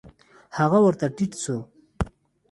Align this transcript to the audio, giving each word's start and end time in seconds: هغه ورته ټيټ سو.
هغه 0.57 0.79
ورته 0.85 1.05
ټيټ 1.15 1.31
سو. 1.43 1.57